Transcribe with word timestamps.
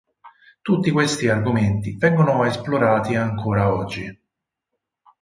Tutti 0.63 0.89
questi 0.89 1.29
argomenti 1.29 1.95
vengono 1.95 2.43
esplorati 2.43 3.13
ancor 3.13 3.59
oggi. 3.59 4.19